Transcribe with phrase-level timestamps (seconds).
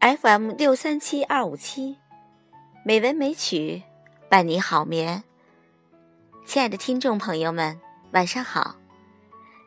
[0.00, 1.96] FM 六三七二五七，
[2.84, 3.82] 美文美曲
[4.28, 5.24] 伴你好眠。
[6.44, 7.80] 亲爱的听众朋友们，
[8.12, 8.76] 晚上好。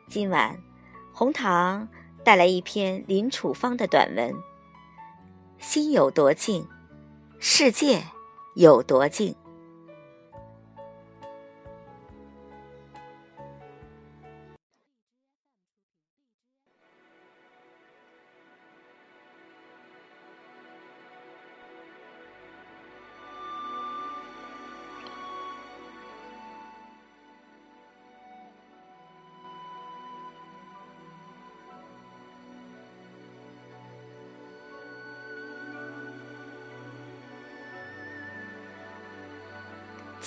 [0.08, 0.56] 今晚
[1.12, 1.88] 红糖
[2.24, 4.32] 带来一篇林楚芳的短文：
[5.58, 6.66] 心有多静，
[7.40, 8.04] 世界
[8.54, 9.34] 有多静。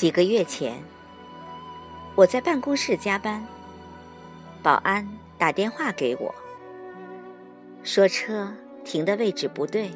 [0.04, 0.74] 几个月前，
[2.14, 3.42] 我在办公室加班，
[4.62, 5.08] 保安
[5.38, 6.36] 打电话给我，
[7.84, 9.90] 说车停的位置不对，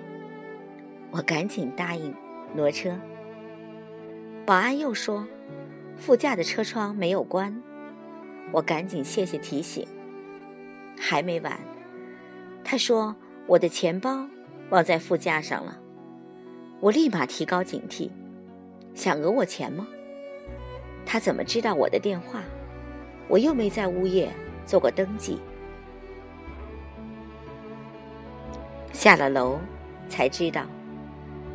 [1.11, 2.15] 我赶紧答应
[2.55, 2.97] 挪车。
[4.45, 5.27] 保安又说
[5.97, 7.61] 副驾的车窗没有关，
[8.53, 9.85] 我赶紧谢谢提醒。
[10.97, 11.59] 还没完，
[12.63, 13.13] 他说
[13.45, 14.25] 我的钱包
[14.69, 15.77] 忘在副驾上了，
[16.79, 18.09] 我立马提高警惕。
[18.95, 19.85] 想讹我钱吗？
[21.09, 22.43] 他怎么知道我的电话？
[23.29, 24.29] 我又没在物业
[24.65, 25.39] 做过登记。
[28.91, 29.57] 下了楼
[30.09, 30.65] 才知道，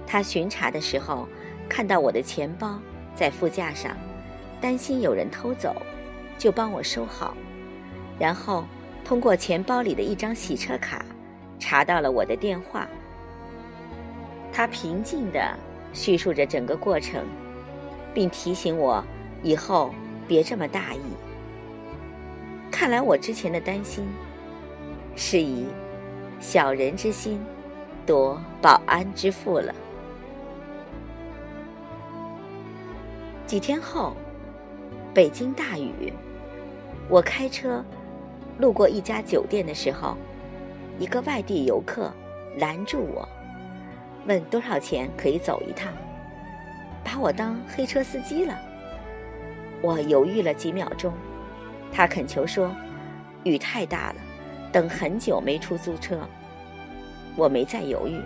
[0.06, 1.28] 他巡查的时候
[1.68, 2.78] 看到我的钱包
[3.14, 3.94] 在副驾上，
[4.58, 5.76] 担心有人偷走，
[6.38, 7.36] 就帮我收好，
[8.18, 8.64] 然后
[9.04, 11.04] 通过钱包里的一张洗车卡
[11.58, 12.88] 查到了我的电话。
[14.50, 15.54] 他平静的。
[15.94, 17.22] 叙述着整个过程，
[18.14, 19.04] 并提醒我
[19.42, 19.94] 以后
[20.26, 21.00] 别这么大意。
[22.70, 24.08] 看来我之前的担心
[25.14, 25.66] 是以
[26.40, 27.40] 小人之心
[28.06, 29.74] 夺保安之腹了。
[33.46, 34.16] 几天后，
[35.12, 36.12] 北京大雨，
[37.08, 37.84] 我开车
[38.58, 40.16] 路过一家酒店的时候，
[40.98, 42.10] 一个外地游客
[42.56, 43.28] 拦住我。
[44.26, 45.92] 问多少钱可以走一趟？
[47.04, 48.58] 把我当黑车司机了。
[49.82, 51.12] 我犹豫了几秒钟，
[51.92, 52.74] 他恳求说
[53.44, 54.16] ：“雨太大了，
[54.70, 56.18] 等很久没出租车。”
[57.36, 58.20] 我没再犹豫，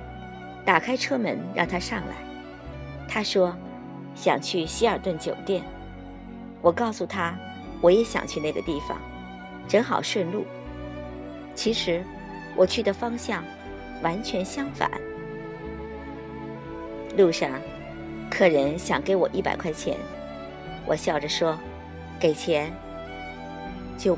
[0.65, 2.15] 打开车门让他上来。
[3.09, 3.57] 他说
[4.15, 5.63] ：“想去希尔顿酒店。”
[6.61, 7.35] 我告诉他
[7.81, 8.99] ：“我也想去那个地方，
[9.67, 10.45] 正好顺路。”
[11.55, 12.05] 其实
[12.55, 13.43] 我去的方向
[14.03, 14.91] 完全相反。
[17.17, 17.51] 路上，
[18.29, 19.97] 客人想给我一百块钱，
[20.87, 21.59] 我笑着说
[22.21, 22.73] ：“给钱。”
[23.99, 24.17] 就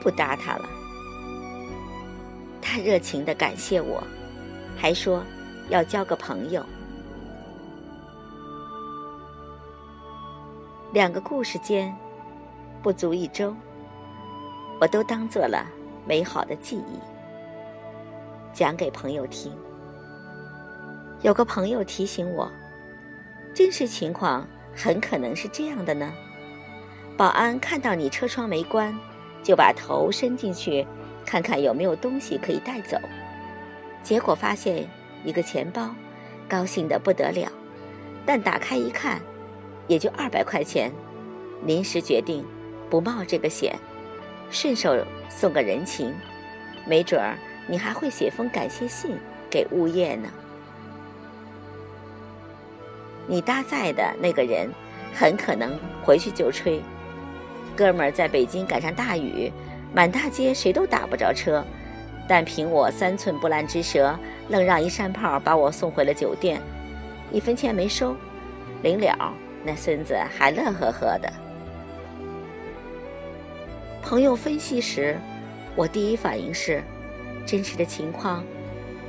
[0.00, 0.68] 不搭他了。
[2.60, 4.02] 他热情的感谢我，
[4.76, 5.22] 还说
[5.70, 6.64] 要交个朋友。
[10.92, 11.94] 两个故事间
[12.82, 13.54] 不足一周，
[14.80, 15.64] 我都当做了
[16.04, 16.98] 美好的记忆，
[18.52, 19.56] 讲给朋友听。
[21.22, 22.50] 有个朋友提醒我，
[23.54, 24.44] 真实情况
[24.78, 26.12] 很可能是这样的呢。
[27.16, 28.96] 保安看到你车窗没关，
[29.42, 30.86] 就把头伸进去，
[31.26, 32.96] 看看有没有东西可以带走。
[34.04, 34.88] 结果发现
[35.24, 35.90] 一个钱包，
[36.48, 37.50] 高兴得不得了。
[38.24, 39.20] 但打开一看，
[39.88, 40.92] 也就二百块钱。
[41.64, 42.44] 临时决定
[42.88, 43.76] 不冒这个险，
[44.48, 44.96] 顺手
[45.28, 46.14] 送个人情，
[46.86, 47.36] 没准儿
[47.66, 49.18] 你还会写封感谢信
[49.50, 50.28] 给物业呢。
[53.28, 54.70] 你搭载的那个人，
[55.14, 56.82] 很可能回去就吹。
[57.76, 59.52] 哥们儿在北京赶上大雨，
[59.94, 61.62] 满大街谁都打不着车，
[62.26, 64.18] 但凭我三寸不烂之舌，
[64.48, 66.60] 愣让一山炮把我送回了酒店，
[67.30, 68.16] 一分钱没收。
[68.82, 71.30] 临了，那孙子还乐呵呵的。
[74.02, 75.18] 朋友分析时，
[75.76, 76.82] 我第一反应是，
[77.44, 78.42] 真实的情况，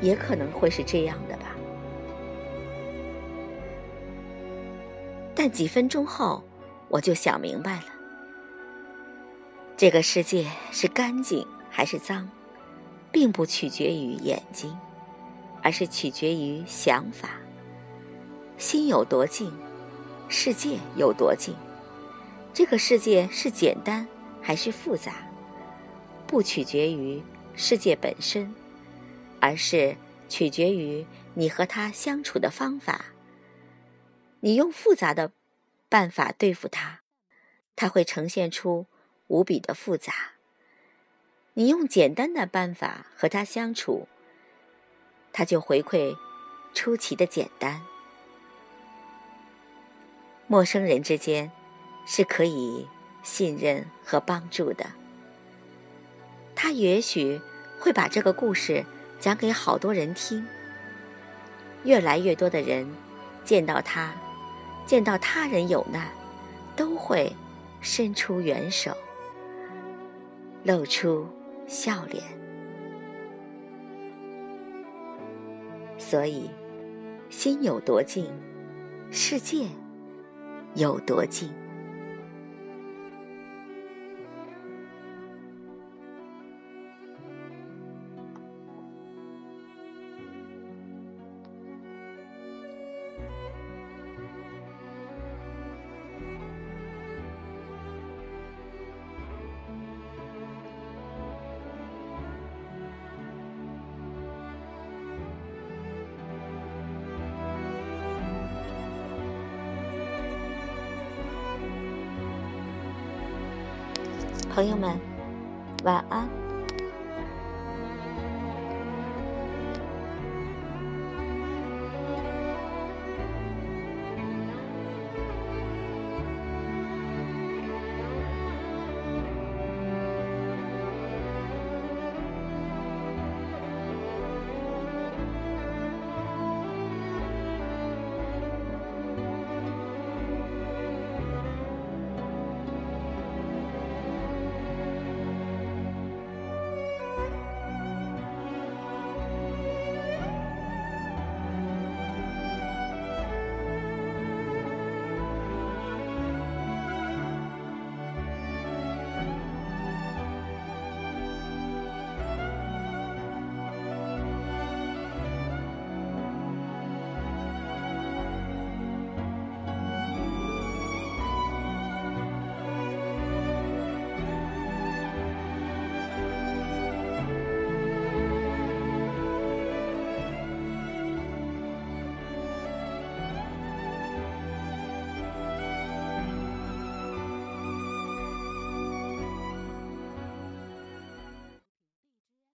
[0.01, 1.17] 也可能会是这样
[5.41, 6.44] 但几分钟后，
[6.89, 7.86] 我就想明白了：
[9.77, 12.27] 这个世界是干净还是脏，
[13.09, 14.77] 并不取决于眼睛，
[15.63, 17.30] 而是取决于想法。
[18.57, 19.50] 心有多静，
[20.27, 21.56] 世界有多静。
[22.53, 24.06] 这个世界是简单
[24.42, 25.13] 还是复杂，
[26.27, 27.24] 不取决于
[27.56, 28.53] 世界本身，
[29.39, 29.95] 而是
[30.27, 33.06] 取决于你和他相处的方法。
[34.41, 35.31] 你用复杂的
[35.89, 37.01] 办法对付他，
[37.75, 38.86] 他会呈现出
[39.27, 40.12] 无比的复杂；
[41.53, 44.07] 你用简单的办法和他相处，
[45.33, 46.15] 他就回馈
[46.74, 47.81] 出奇的简单。
[50.47, 51.51] 陌生人之间
[52.07, 52.88] 是可以
[53.21, 54.85] 信任和帮助的。
[56.56, 57.39] 他也许
[57.80, 58.85] 会把这个故事
[59.19, 60.47] 讲给好多人听。
[61.83, 62.89] 越来越多的人
[63.45, 64.13] 见到他，
[64.89, 66.07] 见到他人有难，
[66.75, 67.31] 都会
[67.80, 68.91] 伸出援手，
[70.63, 71.27] 露出
[71.68, 72.24] 笑脸。
[76.00, 76.50] 所以，
[77.30, 78.31] 心有多静，
[79.12, 79.68] 世界
[80.74, 81.53] 有多静。
[114.59, 115.00] 朋友们，
[115.85, 116.48] 晚安。